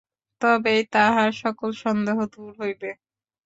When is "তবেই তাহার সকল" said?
0.41-1.69